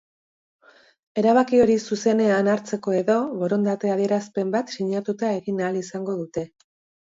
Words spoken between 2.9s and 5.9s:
edo borondate adierazpena bat sinatuta egin ahal